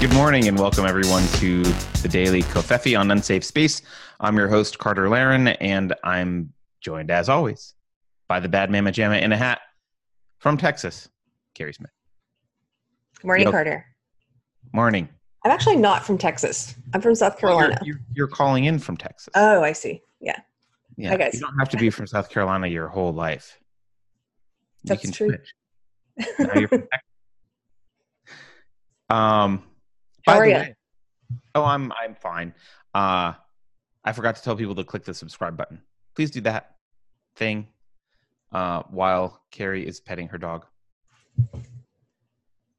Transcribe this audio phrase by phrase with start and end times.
[0.00, 1.64] Good morning and welcome everyone to
[2.02, 3.82] the Daily Covfefe on Unsafe Space.
[4.20, 7.74] I'm your host, Carter Laren, and I'm joined as always
[8.28, 9.60] by the bad mama jamma in a hat
[10.38, 11.08] from Texas,
[11.54, 11.90] Keri Smith.
[13.16, 13.50] Good morning, Yo.
[13.50, 13.86] Carter.
[14.72, 15.08] Morning.
[15.44, 16.76] I'm actually not from Texas.
[16.94, 17.76] I'm from South Carolina.
[17.82, 19.30] You're, you're, you're calling in from Texas.
[19.34, 20.00] oh, I see.
[20.20, 20.38] Yeah,
[20.96, 21.08] yeah.
[21.08, 21.34] hi, guys.
[21.34, 23.58] You don't have to be from South Carolina your whole life.
[24.84, 25.34] You That's true.
[26.16, 26.70] switch.
[29.10, 29.62] Um,
[30.28, 30.34] Now you're from Texas.
[30.34, 30.58] Um, How are ya?
[30.58, 30.74] way-
[31.54, 32.54] Oh, I'm I'm fine.
[32.94, 33.32] Uh,
[34.04, 35.80] I forgot to tell people to click the subscribe button.
[36.14, 36.76] Please do that
[37.36, 37.68] thing
[38.52, 40.64] uh, while Keri is petting her dog.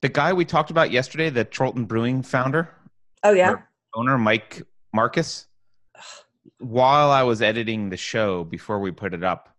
[0.01, 2.69] The guy we talked about yesterday, the Trolton Brewing founder,
[3.23, 3.55] Oh, yeah.
[3.93, 4.61] owner Mike
[4.93, 5.45] Marcus.
[6.59, 9.49] While I was editing the show before we put it up,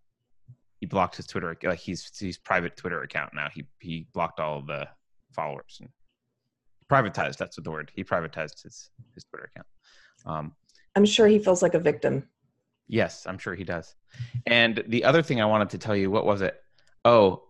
[0.79, 1.55] he blocked his Twitter.
[1.63, 3.47] Like he's he's private Twitter account now.
[3.53, 4.87] He he blocked all of the
[5.31, 5.89] followers and
[6.91, 7.37] privatized.
[7.37, 7.91] That's what the word.
[7.95, 9.67] He privatized his his Twitter account.
[10.25, 10.55] Um,
[10.95, 12.27] I'm sure he feels like a victim.
[12.87, 13.95] Yes, I'm sure he does.
[14.45, 16.61] And the other thing I wanted to tell you, what was it?
[17.05, 17.43] Oh,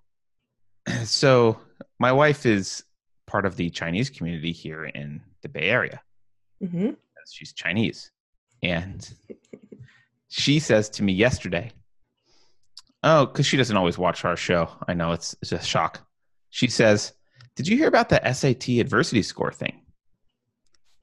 [1.03, 1.59] so
[1.99, 2.83] my wife is
[3.25, 6.01] part of the Chinese community here in the Bay Area.
[6.59, 6.91] hmm
[7.31, 8.11] She's Chinese.
[8.63, 9.09] And
[10.27, 11.71] she says to me yesterday,
[13.03, 14.69] Oh, because she doesn't always watch our show.
[14.87, 16.07] I know it's, it's a shock.
[16.51, 17.13] She says,
[17.55, 19.81] Did you hear about the SAT adversity score thing?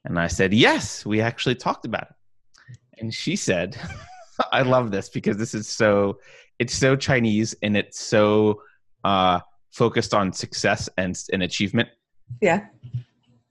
[0.04, 2.78] And I said, Yes, we actually talked about it.
[2.98, 3.76] And she said,
[4.52, 6.18] I love this because this is so
[6.58, 8.62] it's so Chinese and it's so
[9.04, 9.40] uh
[9.72, 11.88] focused on success and and achievement
[12.40, 12.66] Yeah.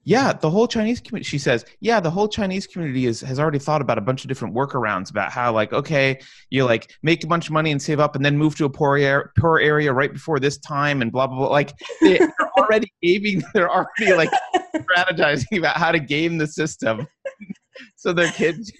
[0.08, 1.28] Yeah, the whole Chinese community.
[1.28, 4.28] She says, yeah, the whole Chinese community is has already thought about a bunch of
[4.28, 8.00] different workarounds about how, like, okay, you like make a bunch of money and save
[8.00, 11.12] up, and then move to a poor area, poor area right before this time, and
[11.12, 11.48] blah blah blah.
[11.48, 13.42] Like, they, they're already gaming.
[13.52, 14.30] They're already like
[14.74, 17.06] strategizing about how to game the system.
[17.96, 18.72] so their kids,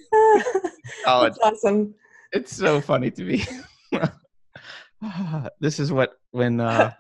[1.05, 1.35] college.
[1.43, 1.95] That's awesome.
[2.33, 3.45] It's so funny to me.
[5.61, 6.95] this is what when uh,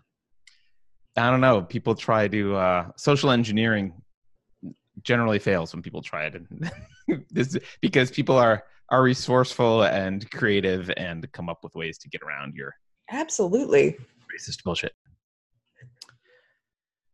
[1.16, 3.94] I don't know people try to uh, social engineering
[5.02, 6.70] generally fails when people try it, and
[7.30, 12.22] this because people are are resourceful and creative and come up with ways to get
[12.22, 12.74] around your
[13.10, 13.96] Absolutely.
[14.34, 14.92] racist bullshit.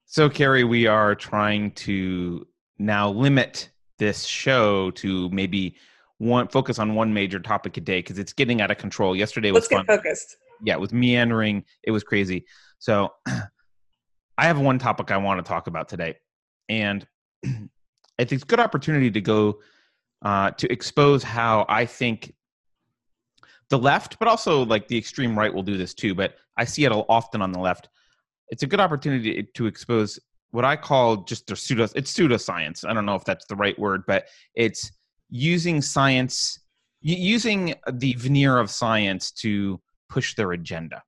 [0.06, 2.46] So, Keri, we are trying to
[2.78, 5.76] now limit this show to maybe
[6.18, 9.16] one focus on one major topic a day because it's getting out of control.
[9.16, 10.36] Yesterday was Let's fun get focused.
[10.62, 11.64] yeah, it was meandering.
[11.82, 12.46] It was crazy.
[12.78, 16.16] So I have one topic I want to talk about today.
[16.68, 17.06] And
[18.18, 19.60] it's a good opportunity to go
[20.22, 22.34] uh, to expose how I think
[23.70, 26.84] the left, but also like the extreme right will do this too, but I see
[26.84, 27.88] it often on the left.
[28.48, 30.18] It's a good opportunity to expose
[30.50, 32.88] what I call just their pseudo it's pseudoscience.
[32.88, 34.92] I don't know if that's the right word, but it's
[35.30, 36.60] using science
[37.04, 41.02] using the veneer of science to push their agenda.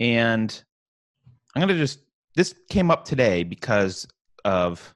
[0.00, 0.62] And
[1.54, 2.00] I'm going to just,
[2.34, 4.06] this came up today because
[4.44, 4.94] of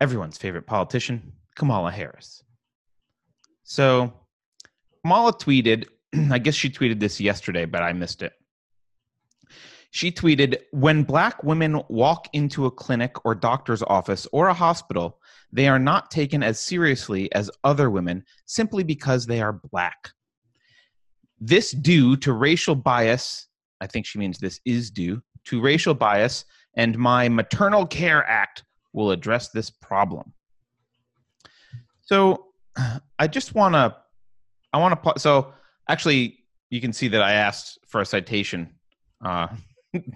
[0.00, 2.42] everyone's favorite politician, Kamala Harris.
[3.64, 4.12] So
[5.02, 5.86] Kamala tweeted,
[6.30, 8.32] I guess she tweeted this yesterday, but I missed it.
[9.90, 15.20] She tweeted, When black women walk into a clinic or doctor's office or a hospital,
[15.50, 20.10] they are not taken as seriously as other women simply because they are black.
[21.40, 23.46] This due to racial bias,
[23.80, 26.44] I think she means this is due to racial bias,
[26.74, 30.32] and my Maternal Care Act will address this problem.
[32.02, 32.46] So
[33.18, 33.96] I just want to,
[34.72, 35.52] I want to, so
[35.88, 36.38] actually,
[36.70, 38.74] you can see that I asked for a citation
[39.24, 39.48] uh,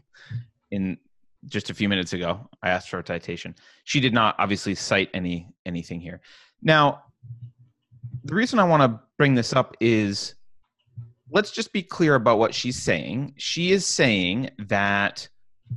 [0.70, 0.98] in
[1.46, 2.48] just a few minutes ago.
[2.62, 3.54] I asked for a citation.
[3.84, 6.20] She did not obviously cite any anything here.
[6.62, 7.04] Now,
[8.24, 10.34] the reason I want to bring this up is
[11.30, 13.34] let's just be clear about what she's saying.
[13.36, 15.28] She is saying that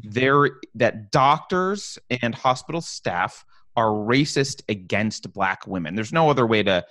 [0.04, 3.46] there that doctors and hospital staff
[3.76, 5.96] are racist against black women.
[5.96, 6.86] There's no other way to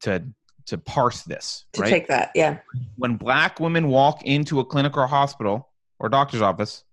[0.00, 0.24] to
[0.66, 1.88] to parse this, To right?
[1.90, 2.30] take that.
[2.34, 2.58] Yeah.
[2.96, 6.84] when black women walk into a clinic or a hospital or doctor's office,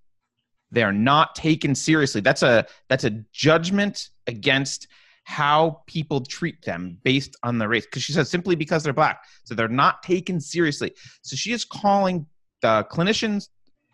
[0.71, 2.21] they are not taken seriously.
[2.21, 4.87] That's a that's a judgment against
[5.25, 7.85] how people treat them based on their race.
[7.85, 10.93] Because she says simply because they're black, so they're not taken seriously.
[11.21, 12.25] So she is calling
[12.61, 13.49] the clinicians,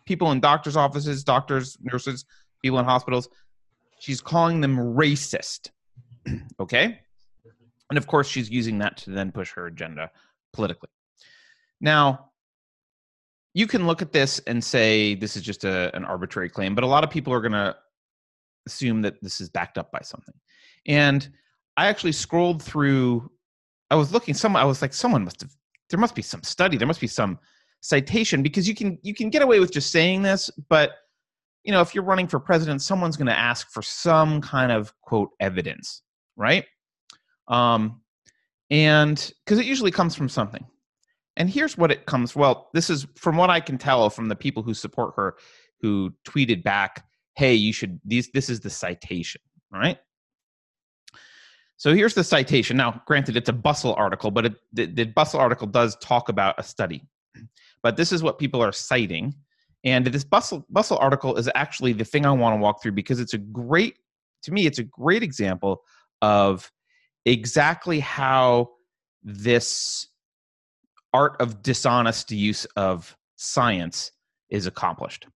[0.06, 2.24] people in doctors' offices, doctors, nurses,
[2.62, 3.28] people in hospitals.
[4.00, 5.70] She's calling them racist.
[6.60, 7.00] okay,
[7.90, 10.10] and of course she's using that to then push her agenda
[10.52, 10.88] politically.
[11.80, 12.30] Now,
[13.54, 16.84] you can look at this and say this is just a, an arbitrary claim, but
[16.84, 17.76] a lot of people are going to
[18.66, 20.34] assume that this is backed up by something.
[20.86, 21.28] And
[21.76, 23.30] I actually scrolled through.
[23.90, 24.34] I was looking.
[24.34, 25.50] Some I was like, someone must have.
[25.90, 26.78] There must be some study.
[26.78, 27.38] There must be some
[27.82, 30.92] citation because you can you can get away with just saying this, but
[31.64, 34.92] you know if you're running for president, someone's going to ask for some kind of
[35.02, 36.02] quote evidence,
[36.36, 36.64] right?
[37.48, 38.00] Um,
[38.70, 40.64] and because it usually comes from something.
[41.36, 42.36] And here's what it comes.
[42.36, 45.36] Well, this is from what I can tell from the people who support her,
[45.80, 47.04] who tweeted back,
[47.36, 48.30] "Hey, you should these.
[48.32, 49.40] This is the citation,
[49.70, 49.98] right?"
[51.78, 52.76] So here's the citation.
[52.76, 56.54] Now, granted, it's a Bustle article, but it, the, the Bustle article does talk about
[56.56, 57.02] a study.
[57.82, 59.34] But this is what people are citing.
[59.84, 63.20] And this Bustle, Bustle article is actually the thing I want to walk through because
[63.20, 63.96] it's a great,
[64.42, 65.82] to me, it's a great example
[66.20, 66.70] of
[67.24, 68.70] exactly how
[69.22, 70.08] this
[71.12, 74.12] art of dishonest use of science
[74.50, 75.26] is accomplished.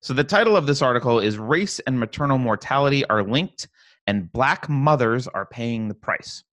[0.00, 3.68] So the title of this article is Race and Maternal Mortality Are Linked
[4.06, 6.44] and black mothers are paying the price.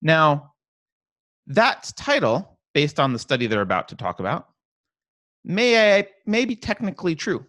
[0.00, 0.52] Now,
[1.48, 4.48] that title, based on the study they're about to talk about,
[5.46, 7.42] may, may be technically true.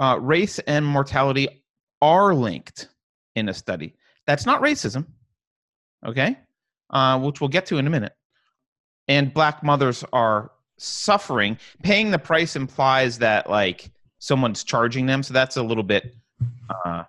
[0.00, 1.62] Uh, race and mortality
[2.00, 2.88] are linked
[3.34, 3.94] in a study.
[4.26, 5.04] That's not racism,
[6.02, 6.38] okay?
[6.88, 8.14] Uh, which we'll get to in a minute.
[9.06, 11.58] And black mothers are suffering.
[11.82, 15.22] Paying the price implies that, like, someone's charging them.
[15.22, 16.14] So that's a little bit
[16.70, 17.04] uh,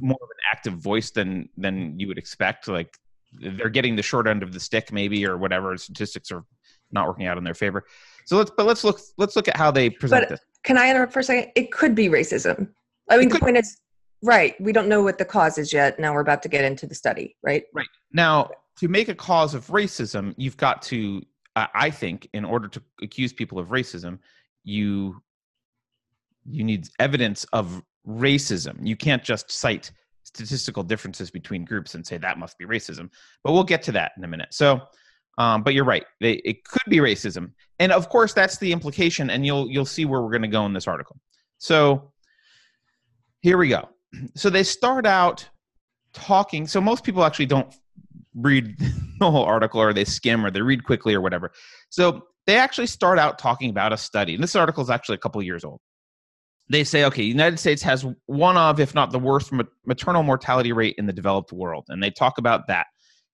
[0.00, 2.66] more of an active voice than than you would expect.
[2.66, 2.98] Like
[3.32, 5.76] they're getting the short end of the stick, maybe, or whatever.
[5.76, 6.44] Statistics are
[6.92, 7.84] not working out in their favor.
[8.24, 10.40] So let's but let's look let's look at how they present But this.
[10.64, 11.52] can I interrupt for a second?
[11.54, 12.68] It could be racism.
[13.08, 13.78] I mean, the point is,
[14.22, 14.60] right?
[14.60, 15.98] We don't know what the cause is yet.
[16.00, 17.64] Now we're about to get into the study, right?
[17.72, 17.86] right?
[18.12, 18.50] Now,
[18.80, 21.22] to make a cause of racism, you've got to,
[21.54, 24.18] I I think, in order to accuse people of racism,
[24.64, 25.22] you
[26.44, 28.86] you need evidence of racism.
[28.86, 29.92] You can't just cite
[30.26, 33.08] statistical differences between groups and say that must be racism.
[33.44, 34.48] But we'll get to that in a minute.
[34.52, 34.80] So,
[35.38, 39.30] um, but you're right; they, it could be racism, and of course, that's the implication.
[39.30, 41.16] And you'll you'll see where we're going to go in this article.
[41.58, 42.12] So,
[43.40, 43.88] here we go.
[44.34, 45.46] So they start out
[46.14, 46.66] talking.
[46.66, 47.72] So most people actually don't
[48.34, 48.78] read
[49.18, 51.52] the whole article or they skim or they read quickly or whatever.
[51.90, 54.34] So they actually start out talking about a study.
[54.34, 55.80] And this article is actually a couple years old.
[56.68, 59.52] They say, okay, United States has one of, if not the worst,
[59.84, 61.84] maternal mortality rate in the developed world.
[61.88, 62.86] And they talk about that.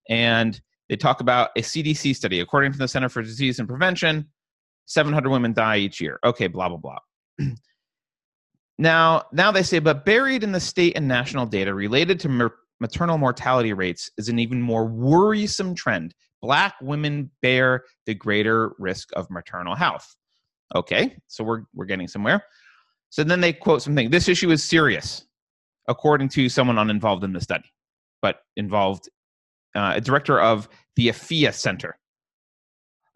[0.09, 2.41] And they talk about a CDC study.
[2.41, 4.29] According to the Center for Disease and Prevention,
[4.87, 6.19] 700 women die each year.
[6.25, 6.99] Okay, blah, blah, blah.
[8.79, 12.55] now, now they say, but buried in the state and national data related to mer-
[12.81, 16.15] maternal mortality rates is an even more worrisome trend.
[16.43, 20.15] Black women bear the greater risk of maternal health.
[20.75, 22.45] Okay, so we're, we're getting somewhere.
[23.13, 24.09] So then they quote something.
[24.09, 25.27] This issue is serious,
[25.87, 27.71] according to someone uninvolved in the study,
[28.23, 29.11] but involved,
[29.75, 30.67] uh, a director of
[30.97, 31.99] the Afiya Center,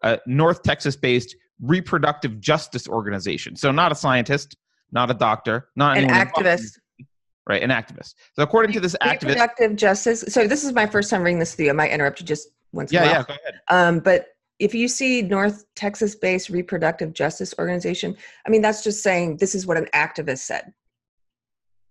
[0.03, 3.55] a North Texas based reproductive justice organization.
[3.55, 4.55] So not a scientist,
[4.91, 7.05] not a doctor, not An anyone involved in- activist.
[7.47, 7.63] right?
[7.63, 8.13] An activist.
[8.35, 10.21] So according to this activist, Reproductive justice.
[10.27, 11.71] So this is my first time reading this to you.
[11.71, 12.93] I might interrupt you just once.
[12.93, 13.59] yeah, yeah, go ahead.
[13.69, 14.27] Um, but
[14.59, 18.15] if you see North Texas based reproductive justice organization,
[18.45, 20.73] I mean, that's just saying this is what an activist said.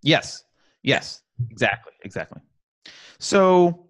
[0.03, 0.43] Yes,
[0.83, 2.41] yes, exactly, exactly.
[3.19, 3.87] So,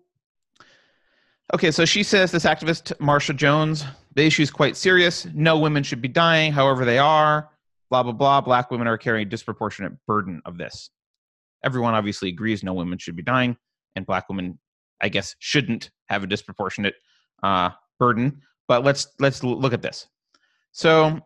[1.54, 5.28] okay, so she says this activist, Marsha Jones, the issue is quite serious.
[5.34, 7.50] No women should be dying, however they are.
[7.90, 8.42] Blah blah blah.
[8.42, 10.90] Black women are carrying a disproportionate burden of this.
[11.64, 13.58] Everyone obviously agrees no women should be dying,
[13.96, 14.60] and black women,
[15.02, 16.96] I guess, shouldn't have a disproportionate
[17.44, 18.42] uh, burden.
[18.68, 20.08] But let's let's look at this.
[20.72, 21.20] So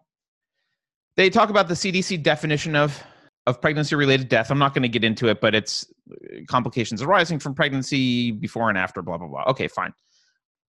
[1.15, 3.01] they talk about the CDC definition of
[3.47, 4.51] of pregnancy related death.
[4.51, 8.69] I'm not going to get into it, but it's uh, complications arising from pregnancy before
[8.69, 9.43] and after, blah blah blah.
[9.47, 9.93] Okay, fine.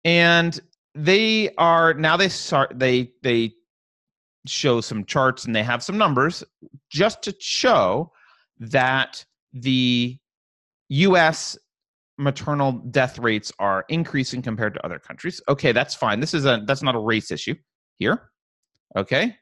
[0.05, 0.59] And
[0.95, 3.53] they are now they start they they
[4.47, 6.43] show some charts and they have some numbers
[6.89, 8.11] just to show
[8.59, 10.17] that the
[10.89, 11.57] U.S.
[12.19, 15.41] maternal death rates are increasing compared to other countries.
[15.49, 16.19] Okay, that's fine.
[16.19, 17.55] This is a that's not a race issue
[17.97, 18.29] here.
[18.95, 19.35] Okay,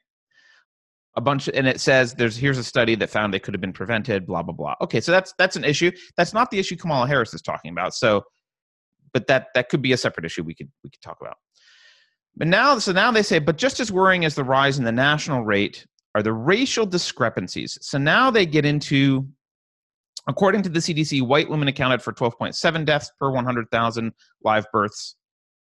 [1.17, 3.74] a bunch and it says there's here's a study that found they could have been
[3.74, 7.07] prevented blah blah blah okay so that's that's an issue that's not the issue kamala
[7.07, 8.22] harris is talking about so
[9.13, 11.36] but that that could be a separate issue we could we could talk about
[12.36, 14.91] but now so now they say but just as worrying as the rise in the
[14.91, 19.27] national rate are the racial discrepancies so now they get into
[20.27, 24.12] according to the cdc white women accounted for 12.7 deaths per 100000
[24.43, 25.15] live births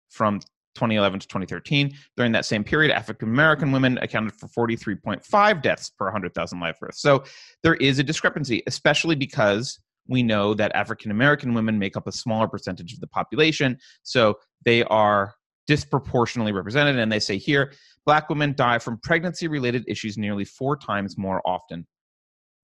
[0.09, 0.39] from
[0.75, 1.93] 2011 to 2013.
[2.17, 7.01] During that same period, African American women accounted for 43.5 deaths per 100,000 live births.
[7.01, 7.23] So
[7.61, 12.11] there is a discrepancy, especially because we know that African American women make up a
[12.11, 13.77] smaller percentage of the population.
[14.03, 15.35] So they are
[15.67, 16.99] disproportionately represented.
[16.99, 17.73] And they say here,
[18.05, 21.87] black women die from pregnancy related issues nearly four times more often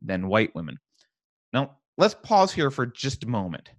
[0.02, 0.78] than white women.
[1.54, 3.70] Now, let's pause here for just a moment.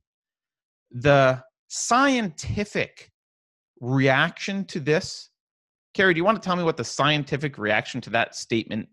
[0.92, 3.10] The scientific
[3.80, 5.30] reaction to this,
[5.94, 8.88] Keri, do you want to tell me what the scientific reaction to that statement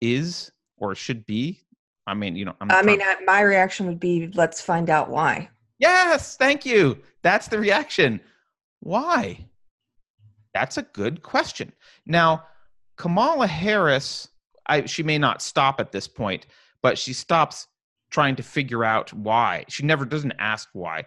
[0.00, 1.60] is or should be?
[2.06, 5.50] I mean, you know, I'm i mean, my reaction would be let's find out why.
[5.78, 6.98] Yes, thank you.
[7.22, 8.20] That's the reaction.
[8.80, 9.46] Why?
[10.54, 11.72] That's a good question.
[12.06, 12.44] Now,
[12.96, 14.28] Kamala Harris,
[14.66, 16.46] I, she may not stop at this point,
[16.82, 17.68] but she stops
[18.10, 19.64] trying to figure out why.
[19.68, 21.04] She never doesn't ask why.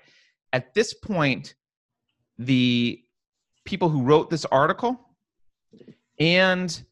[0.52, 1.56] At this point,
[2.38, 3.02] the
[3.66, 5.00] people who wrote this article
[6.20, 6.84] and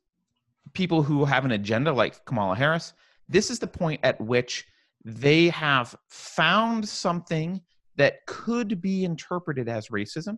[0.73, 2.93] people who have an agenda like Kamala Harris,
[3.27, 4.65] this is the point at which
[5.03, 7.61] they have found something
[7.95, 10.37] that could be interpreted as racism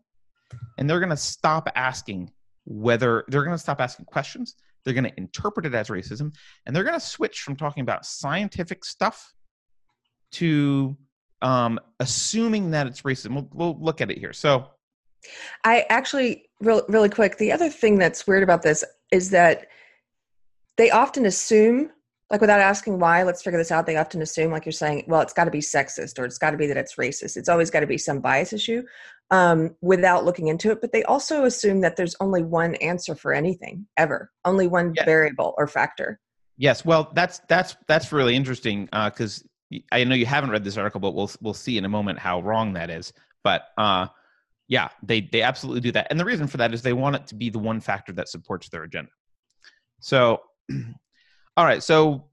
[0.78, 2.32] and they're going to stop asking
[2.66, 6.34] whether they're going to stop asking questions they're going to interpret it as racism
[6.66, 9.34] and they're going to switch from talking about scientific stuff
[10.34, 10.98] to
[11.42, 14.34] um, assuming that it's racism we'll, we'll look at it here.
[14.34, 14.68] So
[15.64, 19.68] i actually real, really quick the other thing that's weird about this is that
[20.78, 21.90] they often assume
[22.30, 25.22] like without asking why let's figure this out they often assume like you're saying well
[25.22, 27.38] it's got to be sexist or it's got to be that it's racist.
[27.38, 28.84] It's always got to be some bias issue
[29.32, 33.34] um, without looking into it but they also assume that there's only one answer for
[33.34, 36.20] anything ever only one variable or factor.
[36.58, 39.48] Yes well that's that's that's really interesting because uh,
[39.92, 42.42] i know you haven't read this article but we'll we'll see in a moment how
[42.42, 43.14] wrong that is
[43.44, 44.08] but uh,
[44.68, 47.28] yeah they they absolutely do that and the reason for that is they want it
[47.28, 49.12] to be the one factor that supports their agenda
[50.00, 50.42] so
[51.56, 52.26] All right, so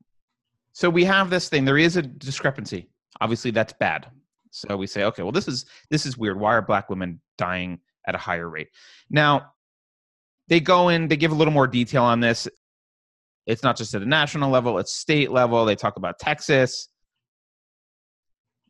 [0.73, 1.65] so we have this thing.
[1.65, 2.89] There is a discrepancy.
[3.21, 4.07] Obviously, that's bad.
[4.51, 6.41] So we say, okay, well, this is this is weird.
[6.41, 8.69] Why are black women dying at a higher rate?
[9.11, 9.53] Now,
[10.49, 11.09] they go in.
[11.09, 12.49] They give a little more detail on this.
[13.47, 15.67] It's not just at a national level; it's state level.
[15.67, 16.89] They talk about Texas.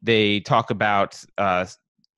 [0.02, 1.66] They talk about uh,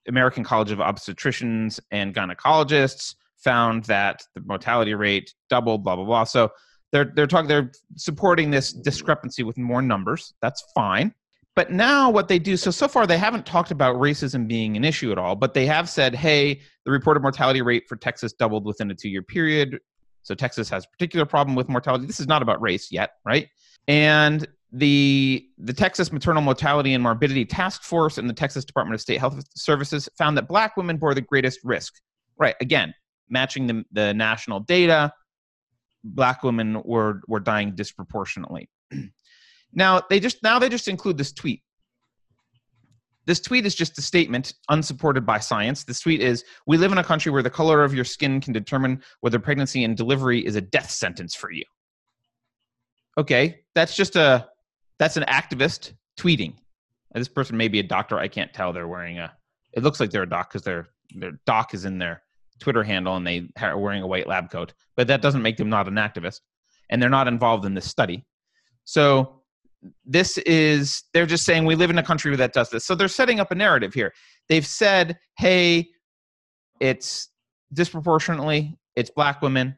[0.09, 5.85] American College of Obstetricians and Gynecologists found that the mortality rate doubled.
[5.85, 6.25] Blah blah blah.
[6.25, 6.51] So
[6.93, 10.35] they're they're talking they're supporting this discrepancy with more numbers.
[10.41, 11.15] That's fine.
[11.55, 14.85] But now what they do so so far they haven't talked about racism being an
[14.85, 18.65] issue at all, but they have said, "Hey, the reported mortality rate for Texas doubled
[18.65, 19.79] within a 2-year period."
[20.23, 22.07] So Texas has a particular problem with mortality.
[22.07, 23.49] This is not about race yet, right?
[23.89, 29.01] And the the Texas Maternal Mortality and Morbidity Task Force and the Texas Department of
[29.01, 31.95] State Health Services found that black women bore the greatest risk.
[32.39, 32.95] Right, again,
[33.29, 35.13] matching the, the national data
[36.05, 38.69] black women were were dying disproportionately.
[39.73, 41.63] now they just now they just include this tweet.
[43.25, 45.85] This tweet is just a statement unsupported by science.
[45.85, 48.53] This tweet is We live in a country where the color of your skin can
[48.53, 51.65] determine whether pregnancy and delivery is a death sentence for you.
[53.19, 54.49] Okay, that's just a
[54.99, 56.55] that's an activist tweeting.
[57.15, 58.19] This person may be a doctor.
[58.19, 58.73] I can't tell.
[58.73, 59.33] They're wearing a.
[59.73, 62.23] It looks like they're a doc because their their doc is in their
[62.59, 65.69] Twitter handle and they are wearing a white lab coat, but that doesn't make them
[65.69, 66.41] not an activist,
[66.91, 68.25] and they're not involved in this study.
[68.85, 69.43] So
[70.05, 72.85] this is they're just saying we live in a country that does this.
[72.85, 74.13] So they're setting up a narrative here.
[74.49, 75.89] They've said, "Hey,
[76.81, 77.29] it's
[77.73, 79.77] disproportionately it's black women."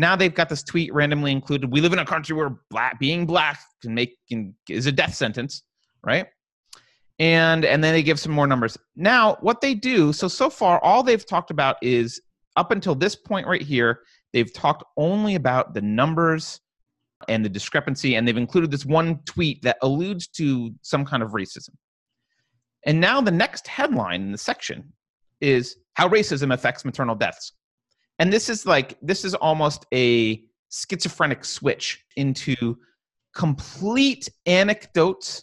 [0.00, 1.70] Now they've got this tweet randomly included.
[1.70, 5.14] We live in a country where black being black can make can, is a death
[5.14, 5.62] sentence,
[6.04, 6.26] right?
[7.20, 10.82] and and then they give some more numbers now what they do so so far
[10.82, 12.20] all they've talked about is
[12.56, 14.00] up until this point right here
[14.32, 16.60] they've talked only about the numbers
[17.28, 21.32] and the discrepancy and they've included this one tweet that alludes to some kind of
[21.32, 21.70] racism
[22.86, 24.90] and now the next headline in the section
[25.42, 27.52] is how racism affects maternal deaths
[28.20, 32.78] and this is like this is almost a schizophrenic switch into
[33.34, 35.42] complete anecdotes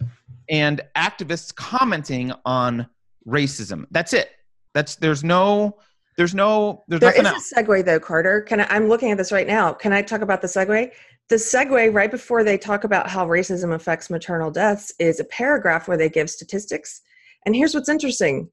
[0.49, 2.87] and activists commenting on
[3.27, 3.85] racism.
[3.91, 4.29] That's it.
[4.73, 5.79] That's there's no
[6.17, 7.51] there's no there's there is else.
[7.51, 8.41] a segue though, Carter.
[8.41, 9.73] Can I, I'm looking at this right now.
[9.73, 10.91] Can I talk about the segue?
[11.29, 15.87] The segue right before they talk about how racism affects maternal deaths is a paragraph
[15.87, 17.01] where they give statistics.
[17.45, 18.49] And here's what's interesting.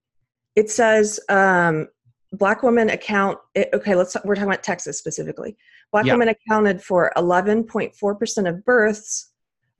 [0.56, 1.88] It says um,
[2.36, 3.38] black women account.
[3.56, 5.56] Okay, let's we're talking about Texas specifically.
[5.92, 6.14] Black yeah.
[6.14, 9.32] women accounted for 11.4 percent of births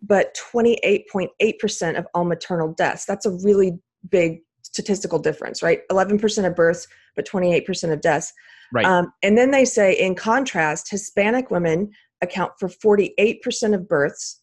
[0.07, 3.05] but 28.8% of all maternal deaths.
[3.07, 3.79] That's a really
[4.11, 5.81] big statistical difference, right?
[5.91, 8.33] 11% of births, but 28% of deaths.
[8.73, 8.85] Right.
[8.85, 11.91] Um, and then they say, in contrast, Hispanic women
[12.23, 14.41] account for 48% of births,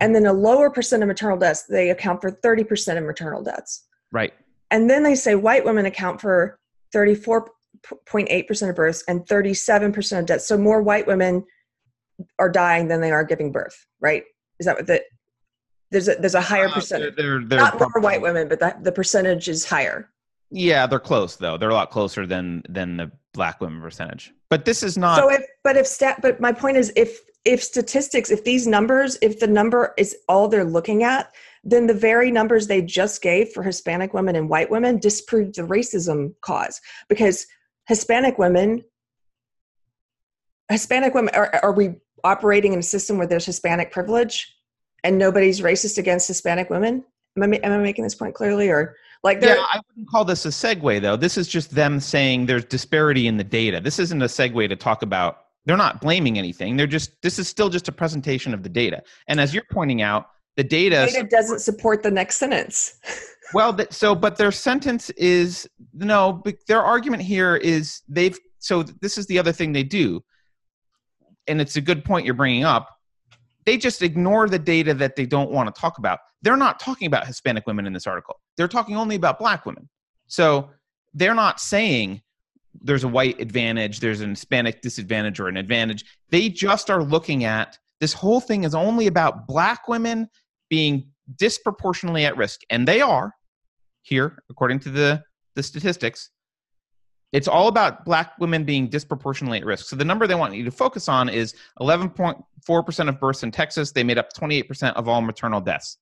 [0.00, 1.64] and then a lower percent of maternal deaths.
[1.68, 3.86] They account for 30% of maternal deaths.
[4.10, 4.32] right.
[4.70, 6.58] And then they say white women account for
[6.94, 10.46] 34.8% of births and 37% of deaths.
[10.46, 11.44] So more white women
[12.38, 14.24] are dying than they are giving birth, right?
[14.58, 15.02] Is that what the
[15.90, 17.16] there's a there's a higher Uh, percentage.
[17.16, 20.08] They're, they're, they're Not more white women, but the, the percentage is higher.
[20.50, 21.56] Yeah, they're close though.
[21.58, 24.32] They're a lot closer than than the black women percentage.
[24.50, 25.16] But this is not.
[25.16, 29.18] so if but if stat but my point is if if statistics if these numbers
[29.20, 31.32] if the number is all they're looking at
[31.64, 35.62] then the very numbers they just gave for hispanic women and white women disproved the
[35.62, 37.46] racism cause because
[37.86, 38.82] hispanic women
[40.70, 44.56] hispanic women are, are we operating in a system where there's hispanic privilege
[45.04, 47.04] and nobody's racist against hispanic women
[47.36, 50.44] am i, am I making this point clearly or like yeah, I wouldn't call this
[50.46, 51.16] a segue though.
[51.16, 53.80] This is just them saying there's disparity in the data.
[53.80, 55.38] This isn't a segue to talk about.
[55.64, 56.76] They're not blaming anything.
[56.76, 57.22] They're just.
[57.22, 59.02] This is still just a presentation of the data.
[59.28, 61.08] And as you're pointing out, the data.
[61.10, 62.98] data doesn't support the next sentence
[63.52, 66.32] Well, that, so but their sentence is no.
[66.32, 68.38] But their argument here is they've.
[68.58, 70.22] So this is the other thing they do,
[71.46, 72.88] and it's a good point you're bringing up.
[73.64, 76.20] They just ignore the data that they don't want to talk about.
[76.42, 78.40] They're not talking about Hispanic women in this article.
[78.56, 79.88] They're talking only about Black women.
[80.26, 80.70] So
[81.14, 82.22] they're not saying
[82.80, 86.04] there's a white advantage, there's an Hispanic disadvantage or an advantage.
[86.30, 90.28] They just are looking at this whole thing is only about Black women
[90.72, 93.34] being disproportionately at risk, and they are
[94.00, 95.22] here, according to the,
[95.54, 96.30] the statistics.
[97.30, 99.86] It's all about black women being disproportionately at risk.
[99.86, 103.92] So the number they want you to focus on is 11.4% of births in Texas.
[103.92, 105.98] They made up 28% of all maternal deaths,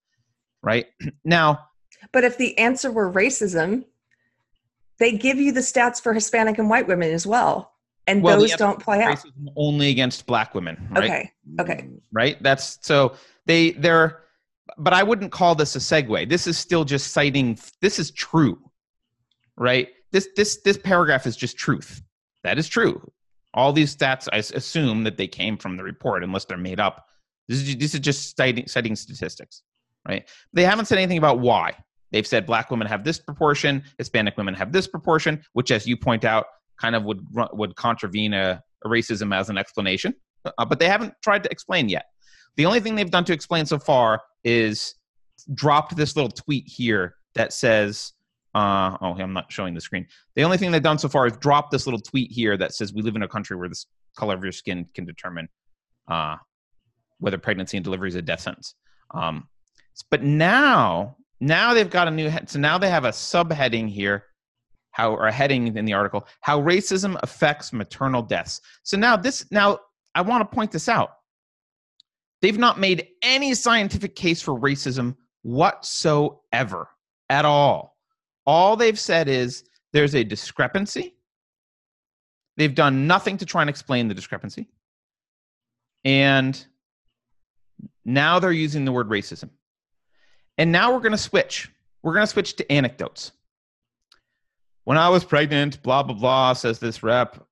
[0.63, 0.87] right?
[1.25, 1.67] Now,
[2.13, 3.85] But if the answer were racism,
[5.01, 7.73] they give you the stats for Hispanic and white women as well.
[8.07, 9.19] And Well, those don't play out.
[9.57, 11.05] only against black women, right?
[11.05, 11.33] Okay.
[11.61, 11.89] Okay.
[12.13, 12.41] Right?
[12.41, 13.15] That's so
[13.47, 14.21] they they're
[14.79, 16.29] but I wouldn't call this a segue.
[16.29, 18.59] This is still just citing this is true.
[19.57, 19.89] Right?
[20.13, 22.03] This this this paragraph is just truth.
[22.45, 23.01] That is true.
[23.53, 27.07] All these stats I assume that they came from the report unless they're made up.
[27.49, 29.63] This is this is just citing citing statistics,
[30.09, 30.29] right?
[30.53, 31.75] They haven't said anything about why.
[32.13, 35.97] They've said black women have this proportion, Hispanic women have this proportion, which, as you
[35.97, 36.47] point out,
[36.81, 40.15] kind of would would contravene a, a racism as an explanation.
[40.45, 42.07] Uh, but they haven't tried to explain yet.
[42.61, 44.95] The only thing they've done to explain so far is
[45.55, 48.13] dropped this little tweet here that says,
[48.55, 51.35] uh, "Oh, I'm not showing the screen." The only thing they've done so far is
[51.39, 54.35] dropped this little tweet here that says, "We live in a country where this color
[54.35, 55.49] of your skin can determine
[56.07, 56.37] uh,
[57.17, 58.75] whether pregnancy and delivery is a death sentence."
[59.15, 59.49] Um,
[60.11, 62.51] but now, now they've got a new head.
[62.51, 64.27] So now they have a subheading here,
[64.91, 68.61] how or a heading in the article, how racism affects maternal deaths.
[68.83, 69.79] So now this, now
[70.15, 71.13] I want to point this out.
[72.43, 76.89] They've not made any scientific case for racism whatsoever
[77.29, 77.97] at all.
[78.47, 81.15] All they've said is there's a discrepancy.
[82.57, 84.69] They've done nothing to try and explain the discrepancy.
[86.05, 86.63] And
[88.05, 89.51] now they're using the word racism.
[90.59, 91.71] And now we're going to switch.
[92.03, 93.33] We're going to switch to anecdotes.
[94.85, 97.47] When I was pregnant, blah, blah, blah, says this rep,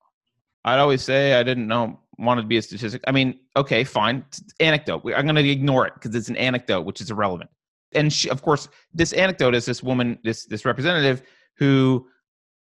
[0.65, 3.03] I'd always say I didn't know, wanted to be a statistic.
[3.07, 4.25] I mean, okay, fine.
[4.61, 5.03] Anecdote.
[5.17, 7.51] I'm going to ignore it because it's an anecdote, which is irrelevant.
[7.95, 11.23] And she, of course, this anecdote is this woman, this, this representative
[11.57, 12.07] who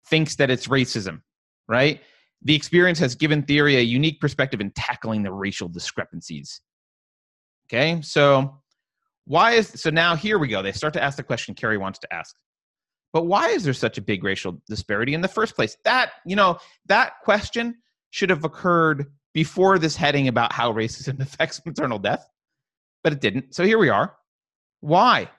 [0.08, 1.22] thinks that it's racism,
[1.68, 2.02] right?
[2.44, 6.62] The experience has given Thierry a unique perspective in tackling the racial discrepancies.
[7.68, 8.62] Okay, so
[9.26, 10.64] why is so now here we go.
[10.64, 12.36] They start to ask the question Keri wants to ask.
[13.14, 15.76] But why is there such a big racial disparity in the first place?
[15.84, 17.76] That, you know, that question
[18.12, 22.30] should have occurred before this heading about how racism affects maternal death,
[23.04, 23.54] but it didn't.
[23.56, 24.16] So here we are.
[24.82, 25.30] Why?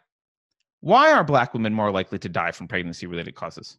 [0.80, 3.78] Why are black women more likely to die from pregnancy related causes?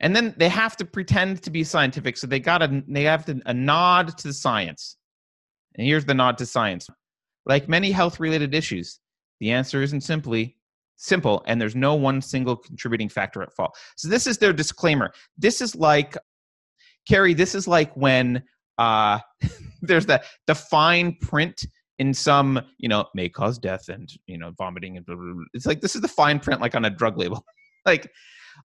[0.00, 3.24] And then they have to pretend to be scientific, so they got a they have
[3.26, 4.96] to, a nod to the science.
[5.74, 6.88] And here's the nod to science.
[7.46, 9.00] Like many health related issues,
[9.40, 10.56] the answer isn't simply
[10.96, 13.76] simple and there's no one single contributing factor at fault.
[13.96, 15.12] So this is their disclaimer.
[15.36, 16.16] This is like
[17.08, 18.42] Keri, this is like when
[18.78, 19.18] uh
[19.82, 21.66] there's the the fine print
[21.98, 25.44] in some, you know, may cause death and, you know, vomiting and blah, blah, blah.
[25.52, 27.44] it's like this is the fine print like on a drug label.
[27.86, 28.10] like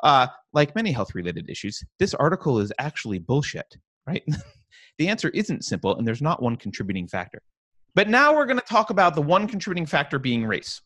[0.03, 3.75] uh like many health related issues, this article is actually bullshit,
[4.07, 4.23] right?
[4.97, 7.41] the answer isn't simple and there's not one contributing factor.
[7.95, 10.81] But now we're going to talk about the one contributing factor being race.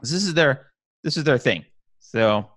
[0.00, 0.70] This is their
[1.04, 1.64] this is their thing.
[1.98, 2.48] So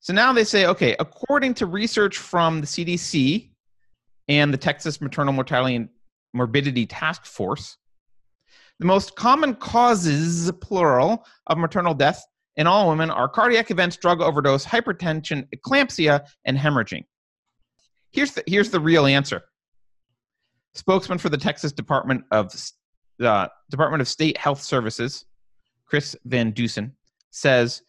[0.00, 3.50] So now they say, okay, according to research from the CDC
[4.28, 5.88] and the Texas Maternal Mortality and
[6.34, 7.76] Morbidity Task Force,
[8.78, 12.24] the most common causes, plural, of maternal death
[12.56, 17.04] in all women are cardiac events, drug overdose, hypertension, eclampsia, and hemorrhaging.
[18.10, 19.42] Here's the, here's the real answer.
[20.74, 22.52] Spokesman for the Texas Department of
[23.22, 25.24] uh, Department of State Health Services,
[25.86, 26.92] Chris Van Deusen,
[27.30, 27.82] says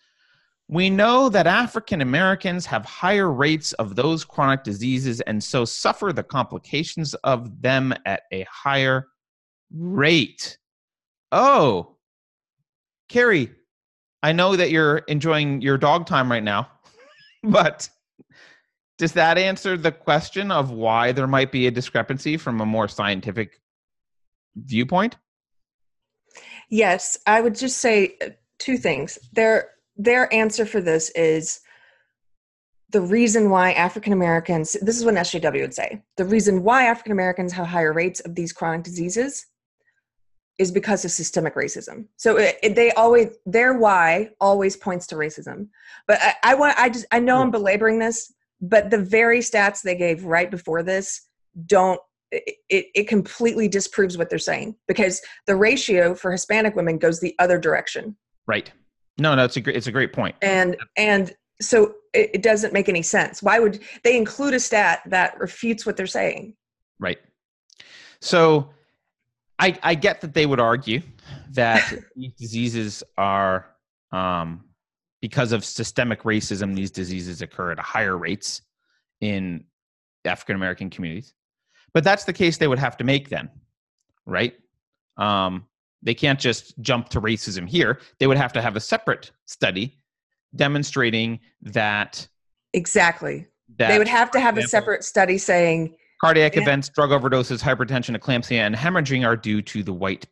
[0.70, 6.14] we know that African Americans have higher rates of those chronic diseases and so suffer
[6.14, 9.08] the complications of them at a higher
[9.76, 10.60] rate.
[11.32, 11.96] Oh,
[13.10, 13.52] Keri,
[14.22, 16.70] I know that you're enjoying your dog time right now,
[17.44, 17.90] but
[19.00, 22.88] does that answer the question of why there might be a discrepancy from a more
[22.88, 23.60] scientific
[24.56, 25.18] viewpoint?
[26.70, 28.30] Yes, I would just say uh,
[28.60, 29.18] two things.
[29.34, 31.60] Their their answer for this is
[32.90, 37.12] the reason why African Americans, this is what SJW would say, the reason why African
[37.12, 39.46] Americans have higher rates of these chronic diseases
[40.58, 42.06] is because of systemic racism.
[42.18, 45.70] So it, it, they always their why always points to racism.
[46.08, 47.52] But I, I want I just I know I'm hmm.
[47.52, 51.22] belaboring this, but the very stats they gave right before this
[51.66, 52.00] don't
[52.32, 57.36] it, it completely disproves what they're saying because the ratio for Hispanic women goes the
[57.40, 58.16] other direction.
[58.46, 58.72] Right.
[59.20, 60.36] No, no, it's a great, it's a great point.
[60.42, 63.44] And and so it, it doesn't make any sense.
[63.44, 66.56] Why would they include a stat that refutes what they're saying?
[67.00, 67.20] Right.
[68.22, 68.70] So
[69.60, 71.02] I, I get that they would argue
[71.52, 73.68] that these diseases are
[74.12, 74.66] um,
[75.22, 76.76] because of systemic racism.
[76.76, 78.62] These diseases occur at higher rates
[79.22, 79.66] in
[80.26, 81.34] African American communities,
[81.94, 83.50] but that's the case they would have to make then,
[84.26, 84.54] right?
[85.18, 85.66] Um,
[86.02, 88.00] they can't just jump to racism here.
[88.20, 89.98] They would have to have a separate study
[90.56, 92.28] demonstrating that
[92.74, 93.48] exactly.
[93.78, 96.62] That, they would have to have example, a separate study saying Cardiac yeah.
[96.62, 100.26] events, drug overdoses, hypertension, eclampsia, and hemorrhaging are due to the white,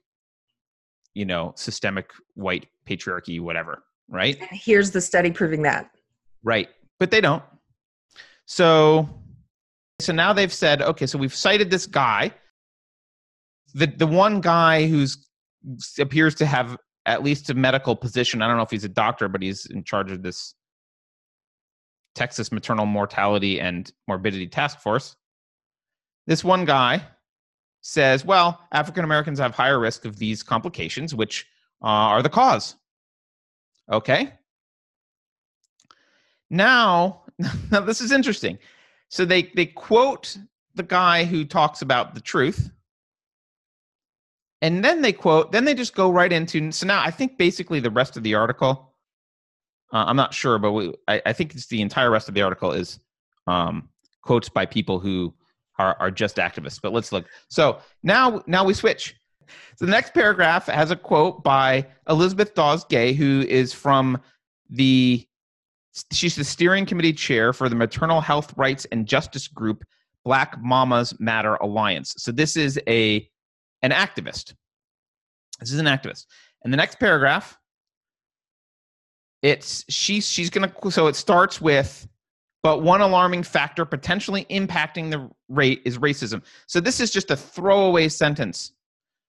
[1.13, 4.37] you know, systemic white patriarchy, whatever, right?
[4.51, 5.91] Here's the study proving that.
[6.43, 6.69] Right.
[6.99, 7.43] But they don't.
[8.45, 9.07] So
[9.99, 12.31] so now they've said, okay, so we've cited this guy.
[13.73, 15.26] The the one guy who's
[15.99, 18.41] appears to have at least a medical position.
[18.41, 20.53] I don't know if he's a doctor, but he's in charge of this
[22.15, 25.15] Texas Maternal Mortality and Morbidity Task Force.
[26.25, 27.03] This one guy
[27.81, 31.45] says, well, African Americans have higher risk of these complications, which
[31.81, 32.75] uh, are the cause.
[33.91, 34.33] Okay.
[36.49, 37.21] Now,
[37.71, 38.57] now this is interesting.
[39.09, 40.37] So they they quote
[40.75, 42.71] the guy who talks about the truth,
[44.61, 45.51] and then they quote.
[45.51, 46.71] Then they just go right into.
[46.71, 48.93] So now I think basically the rest of the article.
[49.93, 52.41] Uh, I'm not sure, but we, I, I, think it's the entire rest of the
[52.41, 52.99] article is
[53.45, 53.87] um,
[54.21, 55.33] quotes by people who
[55.79, 56.81] are, are just activists.
[56.81, 57.25] But let's look.
[57.47, 59.15] So now, now we switch.
[59.77, 64.19] So the next paragraph has a quote by Elizabeth Dawes Gay, who is from
[64.69, 65.25] the
[66.11, 69.83] she's the steering committee chair for the maternal health rights and justice group
[70.25, 72.13] Black Mamas Matter Alliance.
[72.17, 73.29] So this is a
[73.81, 74.53] an activist.
[75.59, 76.25] This is an activist.
[76.63, 77.57] And the next paragraph,
[79.41, 82.07] it's she's she's gonna so it starts with
[82.67, 86.41] but one alarming factor potentially impacting the rate is racism.
[86.65, 88.73] So this is just a throwaway sentence,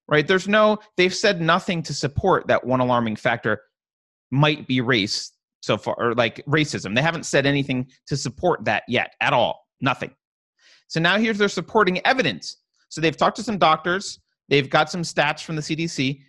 [0.08, 0.26] right?
[0.26, 3.61] There's no, they've said nothing to support that one alarming factor
[4.32, 5.30] might be race
[5.61, 6.96] so far, or like racism.
[6.96, 9.66] They haven't said anything to support that yet at all.
[9.80, 10.11] Nothing.
[10.88, 12.56] So now here's their supporting evidence.
[12.88, 16.20] So they've talked to some doctors, they've got some stats from the CDC.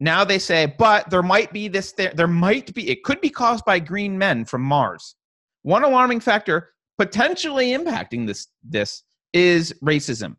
[0.00, 3.30] Now they say, but there might be this, there, there might be, it could be
[3.30, 5.16] caused by green men from Mars.
[5.62, 10.36] One alarming factor potentially impacting this this is racism.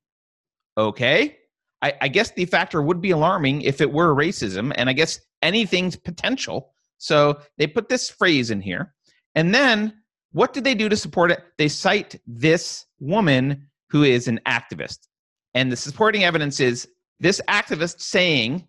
[0.77, 1.37] Okay.
[1.81, 5.19] I, I guess the factor would be alarming if it were racism, and I guess
[5.41, 6.73] anything's potential.
[6.97, 8.93] So they put this phrase in here.
[9.35, 9.93] And then
[10.31, 11.41] what did they do to support it?
[11.57, 15.07] They cite this woman who is an activist.
[15.53, 16.87] And the supporting evidence is
[17.19, 18.67] this activist saying,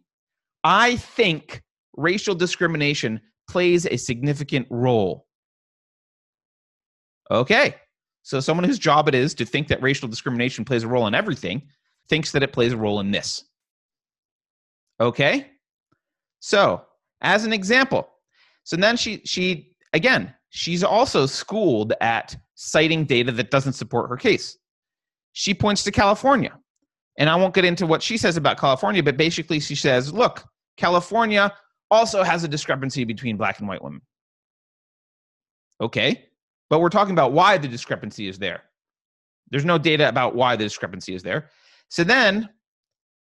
[0.64, 1.62] I think
[1.96, 5.26] racial discrimination plays a significant role.
[7.30, 7.76] Okay.
[8.22, 11.14] So someone whose job it is to think that racial discrimination plays a role in
[11.14, 11.62] everything
[12.08, 13.44] thinks that it plays a role in this.
[15.00, 15.50] Okay?
[16.40, 16.82] So,
[17.22, 18.08] as an example,
[18.64, 24.16] so then she she again, she's also schooled at citing data that doesn't support her
[24.16, 24.58] case.
[25.32, 26.58] She points to California.
[27.18, 30.44] And I won't get into what she says about California, but basically she says, look,
[30.76, 31.52] California
[31.90, 34.00] also has a discrepancy between black and white women.
[35.80, 36.26] Okay.
[36.68, 38.62] but we're talking about why the discrepancy is there.
[39.50, 41.50] There's no data about why the discrepancy is there.
[41.88, 42.48] So then,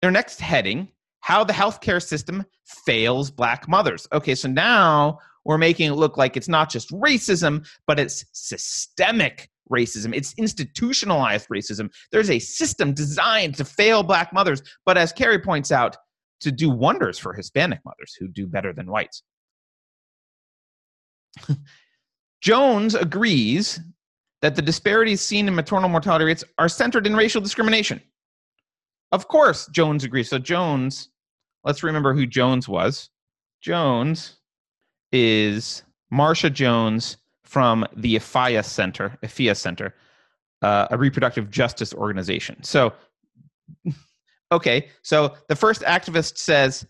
[0.03, 0.89] their next heading
[1.21, 4.09] how the healthcare system fails black mothers.
[4.13, 9.51] Okay, so now we're making it look like it's not just racism, but it's systemic
[9.71, 10.15] racism.
[10.15, 11.91] It's institutionalized racism.
[12.13, 15.97] There's a system designed to fail black mothers, but as Keri points out,
[16.41, 19.23] to do wonders for Hispanic mothers who do better than whites.
[22.41, 23.81] Jones agrees
[24.41, 28.01] that the disparities seen in maternal mortality rates are centered in racial discrimination.
[29.13, 30.31] Of course, Jones agrees.
[30.31, 31.11] So, Jones,
[31.65, 33.11] let's remember who Jones was.
[33.61, 34.39] Jones
[35.13, 37.19] is Marsha Jones
[37.51, 39.93] from the Afiya Center, Afiya Center,
[40.63, 42.63] uh, a reproductive justice organization.
[42.63, 42.93] So,
[44.53, 46.87] okay, so the first activist says,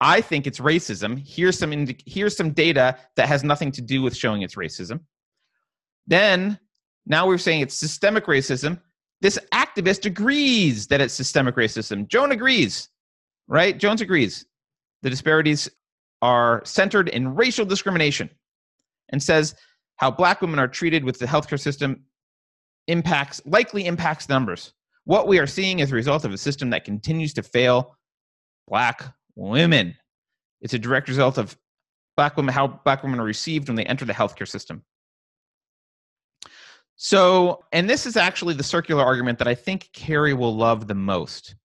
[0.00, 1.22] I think it's racism.
[1.24, 4.98] Here's some indi- here's some data that has nothing to do with showing it's racism.
[6.08, 6.58] Then
[7.06, 8.80] now we're saying it's systemic racism.
[9.20, 12.08] This activist agrees that it's systemic racism.
[12.08, 12.88] Joan agrees,
[13.46, 13.78] right?
[13.78, 14.44] Jones agrees.
[15.02, 15.70] The disparities
[16.20, 18.28] are centered in racial discrimination
[19.10, 19.54] and says
[20.00, 22.02] how black women are treated with the healthcare system
[22.86, 24.72] impacts likely impacts numbers.
[25.04, 27.98] What we are seeing is a result of a system that continues to fail
[28.66, 29.02] black
[29.36, 29.94] women.
[30.62, 31.54] It's a direct result of
[32.16, 34.82] black women how black women are received when they enter the healthcare system.
[36.96, 40.94] So, and this is actually the circular argument that I think Keri will love the
[40.94, 41.56] most.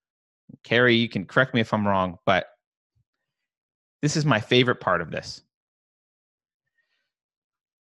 [0.65, 2.47] Keri, you can correct me if I'm wrong, but
[4.01, 5.41] this is my favorite part of this.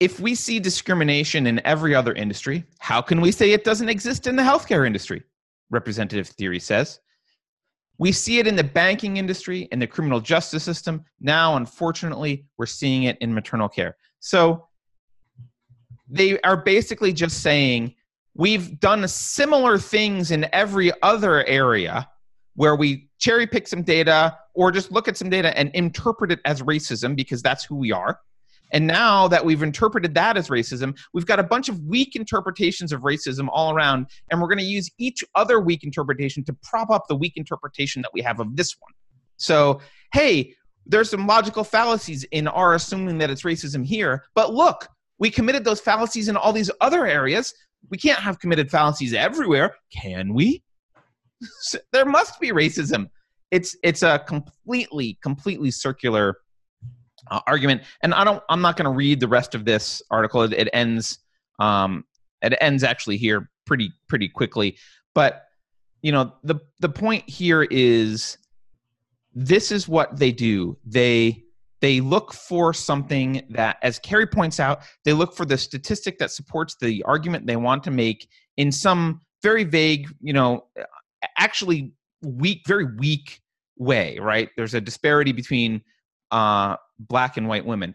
[0.04, 4.26] If we see discrimination in every other industry, how can we say it doesn't exist
[4.26, 5.22] in the healthcare industry?
[5.70, 7.00] Representative Thierry says.
[7.96, 11.06] We see it in the banking industry, in the criminal justice system.
[11.22, 13.96] Now, unfortunately, we're seeing it in maternal care.
[14.20, 14.68] So,
[16.06, 17.94] they are basically just saying
[18.34, 22.06] we've done similar things in every other area
[22.56, 26.40] where we cherry pick some data or just look at some data and interpret it
[26.44, 28.20] as racism because that's who we are.
[28.74, 32.92] And now that we've interpreted that as racism, we've got a bunch of weak interpretations
[32.92, 36.90] of racism all around, and we're going to use each other weak interpretation to prop
[36.90, 38.92] up the weak interpretation that we have of this one.
[39.36, 39.80] So,
[40.12, 40.54] hey,
[40.86, 44.88] there's some logical fallacies in our assuming that it's racism here, but look,
[45.20, 47.54] we committed those fallacies in all these other areas.
[47.90, 50.64] We can't have committed fallacies everywhere, can we?
[51.92, 53.08] there must be racism.
[53.52, 56.38] It's it's a completely completely circular
[57.30, 58.42] uh, argument, and I don't.
[58.48, 60.42] I'm not going to read the rest of this article.
[60.42, 61.18] It, it ends.
[61.58, 62.04] Um,
[62.42, 64.76] it ends actually here pretty pretty quickly,
[65.14, 65.44] but
[66.02, 68.38] you know the the point here is
[69.34, 70.76] this is what they do.
[70.84, 71.44] They
[71.80, 76.30] they look for something that, as Keri points out, they look for the statistic that
[76.30, 80.66] supports the argument they want to make in some very vague, you know,
[81.36, 83.40] actually weak, very weak
[83.76, 84.48] way, right?
[84.56, 85.82] There's a disparity between
[86.30, 87.94] uh, black and white women.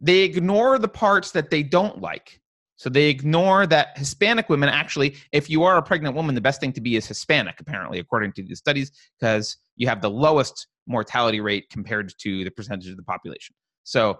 [0.00, 2.40] They ignore the parts that they don't like.
[2.76, 6.60] So they ignore that Hispanic women actually, if you are a pregnant woman, the best
[6.60, 10.66] thing to be is Hispanic, apparently, according to the studies, because you have the lowest
[10.86, 13.54] mortality rate compared to the percentage of the population.
[13.84, 14.18] So,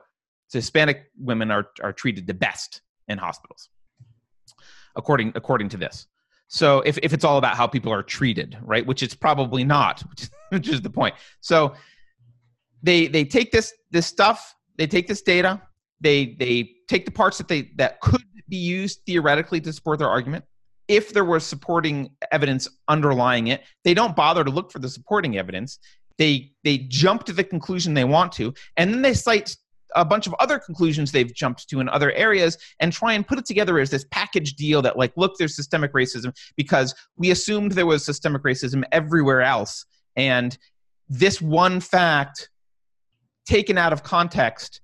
[0.49, 3.69] so Hispanic women are, are treated the best in hospitals,
[4.95, 6.07] according according to this.
[6.49, 10.05] So if, if it's all about how people are treated, right, which it's probably not,
[10.51, 11.17] which is the point.
[11.41, 11.75] So
[12.85, 15.61] they they take this this stuff, they take this data,
[16.01, 20.11] they they take the parts that they that could be used theoretically to support their
[20.11, 20.45] argument.
[20.87, 25.39] If there was supporting evidence underlying it, they don't bother to look for the supporting
[25.39, 25.79] evidence.
[26.19, 29.57] They they jump to the conclusion they want to, and then they cite
[29.97, 33.39] a bunch of other conclusions they've jumped to in other areas and try and put
[33.39, 37.73] it together as this package deal that like look there's systemic racism because we assumed
[37.73, 40.59] there was systemic racism everywhere else and
[41.09, 42.49] this one fact
[43.47, 44.81] taken out of context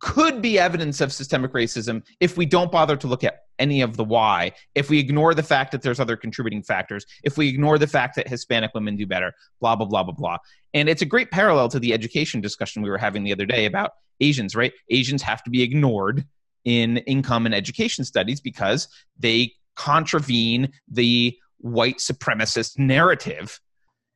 [0.00, 3.96] could be evidence of systemic racism if we don't bother to look at any of
[3.96, 7.78] the why, if we ignore the fact that there's other contributing factors, if we ignore
[7.78, 10.36] the fact that Hispanic women do better, blah, blah, blah, blah, blah.
[10.74, 13.66] And it's a great parallel to the education discussion we were having the other day
[13.66, 14.72] about Asians, right?
[14.90, 16.26] Asians have to be ignored
[16.64, 18.88] in income and education studies because
[19.18, 23.60] they contravene the white supremacist narrative.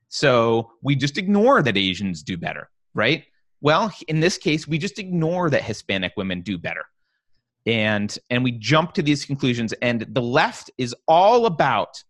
[0.08, 3.24] So we just ignore that Asians do better, right?
[3.60, 6.86] Well, in this case, we just ignore that Hispanic women do better.
[7.66, 12.02] And and we jump to these conclusions and the left is all about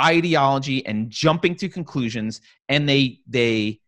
[0.00, 3.80] ideology and jumping to conclusions and they they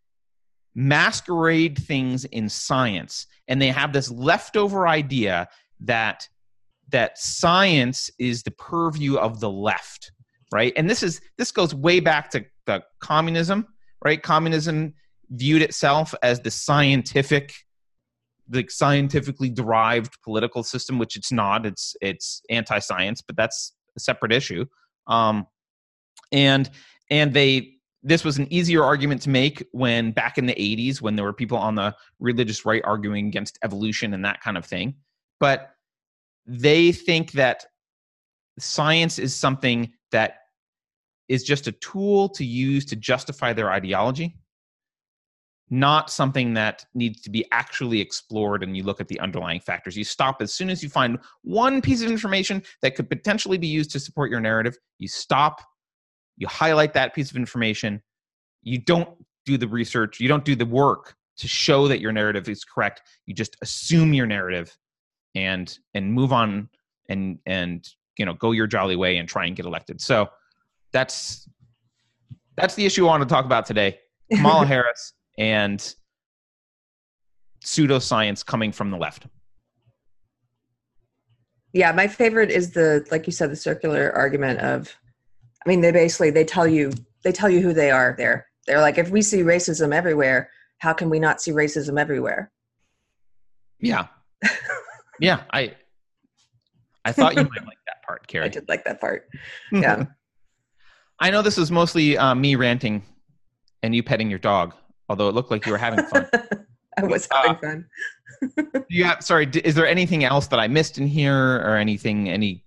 [0.76, 5.48] masquerade things in science and they have this leftover idea
[5.80, 6.28] that
[6.90, 10.12] that science is the purview of the left,
[10.52, 10.72] right?
[10.76, 13.66] And this is this goes way back to the communism,
[14.04, 14.22] right?
[14.22, 14.94] Communism
[15.30, 17.54] viewed itself as the scientific
[18.48, 21.64] the scientifically derived political system which it's not.
[21.64, 24.66] It's it's anti-science but that's a separate issue.
[25.06, 25.46] Um
[26.32, 26.68] and
[27.10, 31.16] and they this was an easier argument to make when back in the 80s when
[31.16, 34.94] there were people on the religious right arguing against evolution and that kind of thing.
[35.38, 35.70] But
[36.46, 37.66] they think that
[38.58, 40.38] science is something that
[41.28, 44.36] is just a tool to use to justify their ideology
[45.70, 49.96] not something that needs to be actually explored and you look at the underlying factors.
[49.96, 53.68] You stop as soon as you find one piece of information that could potentially be
[53.68, 55.62] used to support your narrative you stop
[56.36, 58.02] you highlight that piece of information.
[58.62, 59.08] You don't
[59.46, 63.02] do the research you don't do the work to show that your narrative is correct.
[63.26, 64.76] You just assume your narrative
[65.36, 66.68] and and move on
[67.08, 70.00] and and you know go your jolly way and try and get elected.
[70.00, 70.28] So
[70.92, 71.48] that's
[72.56, 74.00] that's the issue i want to talk about today.
[74.32, 75.94] Kamala harris and
[77.64, 79.26] pseudoscience coming from the left.
[81.72, 84.94] Yeah my favorite is the like you said the circular argument of
[85.64, 86.92] i mean they basically they tell you
[87.24, 88.46] they tell you who they are there.
[88.66, 92.52] They're like if we see racism everywhere how can we not see racism everywhere?
[93.80, 94.06] Yeah.
[95.20, 95.74] Yeah i
[97.04, 98.46] i thought you might like that part Keri.
[98.46, 99.28] i did like that part.
[99.72, 100.04] Yeah.
[101.18, 103.02] I know this is mostly uh, me ranting
[103.82, 104.74] and you petting your dog
[105.10, 106.26] although it looked like you were having fun.
[106.98, 107.86] I was having uh, fun
[108.90, 112.64] yeah sorry is there anything else that i missed in here or anything any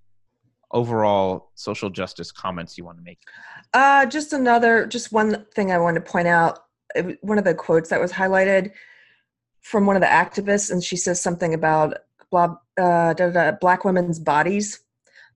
[0.74, 3.20] overall social justice comments you want to make?
[3.74, 6.60] Uh, just another just one thing i want to point out.
[7.22, 8.72] One of the quotes that was highlighted
[9.62, 11.98] from one of the activists and she says something about
[12.30, 14.82] blah, uh, da, da, black women's bodies.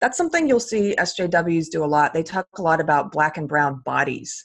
[0.00, 2.14] That's something you'll see sjws do a lot.
[2.14, 4.44] They talk a lot about black and brown bodies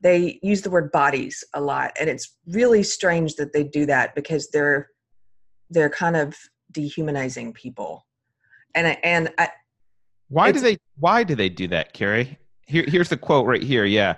[0.00, 4.14] they use the word bodies a lot and it's really strange that they do that
[4.14, 4.88] because they're
[5.70, 6.36] they're kind of
[6.72, 8.06] dehumanizing people.
[8.74, 9.50] And and I,
[10.28, 12.38] why do they why do they do that Keri?
[12.66, 14.16] Here, here's the quote right here yeah.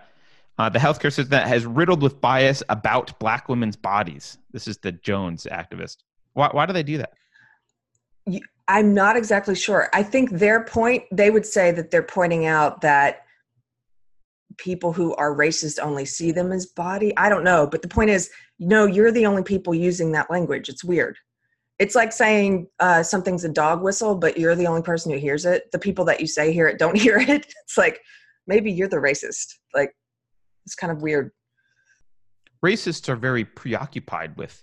[0.59, 4.37] Uh, the healthcare system that has riddled with bias about black women's bodies.
[4.53, 5.99] This is the jones activist.
[6.35, 7.15] Why, why do they do that?
[8.69, 9.89] I'm not exactly sure.
[9.95, 13.23] I think their point they would say that they're pointing out that
[14.57, 17.17] people who are racist only see them as body.
[17.17, 20.69] I don't know, but the point is, no, you're the only people using that language.
[20.69, 21.17] It's weird.
[21.79, 25.47] It's like saying uh, something's a dog whistle, but you're the only person who hears
[25.47, 25.71] it.
[25.73, 27.47] The people that you say hear it don't hear it.
[27.65, 28.01] It's like
[28.47, 29.55] maybe you're the racist.
[29.75, 29.95] Like
[30.67, 31.31] it's kind of weird.
[32.65, 34.63] Racists are very preoccupied with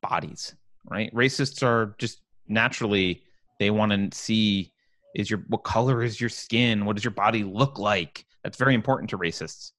[0.00, 0.54] bodies,
[0.86, 1.14] right?
[1.14, 3.22] Racists are just naturally
[3.60, 4.72] they want to see
[5.14, 6.84] is your what color is your skin?
[6.84, 8.24] What does your body look like?
[8.44, 9.72] That's very important to racists.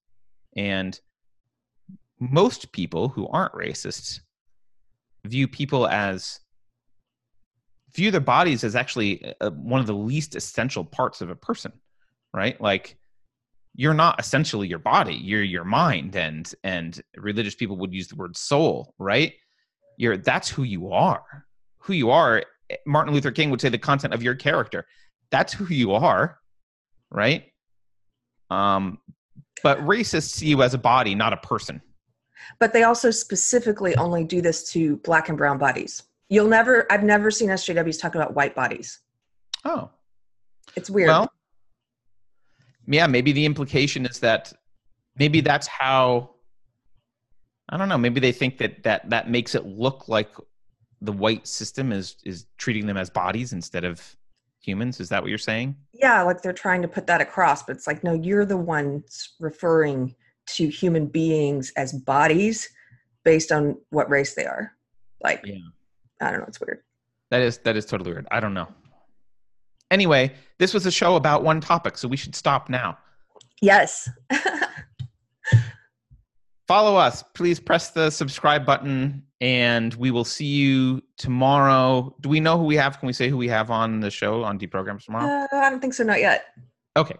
[0.57, 0.99] And
[2.19, 4.19] most people who aren't racists
[5.25, 6.39] view people as
[7.93, 11.35] view their bodies as actually a, uh, one of the least essential parts of a
[11.35, 11.71] person,
[12.33, 12.59] right?
[12.59, 12.97] Like
[13.75, 18.15] you're not essentially your body, you're your mind and and religious people would use the
[18.15, 19.33] word soul, right?
[19.97, 21.45] You're that's who you are.
[21.79, 22.43] Who you are,
[22.85, 24.87] Martin Luther King would say the content of your character.
[25.29, 26.39] That's who you are,
[27.11, 27.45] right?
[28.49, 28.99] Um,
[29.63, 31.81] but racists see you as a body, not a person.
[32.59, 36.03] But they also specifically only do this to black and brown bodies.
[36.29, 38.99] You'll never, I've never seen SJWs talk about white bodies.
[39.63, 39.89] Oh.
[40.75, 41.09] It's weird.
[41.09, 41.31] Well,
[42.87, 44.53] yeah, maybe the implication is that
[45.17, 46.35] maybe that's how
[47.69, 50.29] I don't know, maybe they think that that that makes it look like
[51.01, 54.15] the white system is is treating them as bodies instead of
[54.65, 55.75] humans is that what you're saying?
[55.93, 59.35] Yeah like they're trying to put that across but it's like no you're the ones
[59.39, 60.15] referring
[60.47, 62.69] to human beings as bodies
[63.23, 64.71] based on what race they are.
[65.23, 65.55] Like yeah.
[66.21, 66.81] i don't know it's weird.
[67.31, 68.27] That is that is totally weird.
[68.31, 68.67] I don't know.
[69.91, 72.97] Anyway this was a show about one topic so we should stop now.
[73.61, 74.09] Yes.
[76.67, 77.23] Follow us.
[77.35, 82.15] Please press the subscribe button and we will see you tomorrow.
[82.21, 82.99] Do we know who we have?
[82.99, 85.25] Can we say who we have on the show on Deprograms tomorrow?
[85.25, 86.45] Uh, I don't think so, not yet.
[86.97, 87.17] Okay,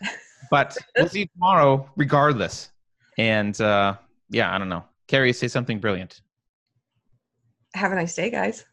[0.50, 2.70] but we'll see you tomorrow, regardless.
[3.18, 3.96] And uh,
[4.30, 4.84] yeah, I don't know.
[5.06, 6.20] Keri, say something brilliant.
[7.74, 8.64] Have a nice day, guys.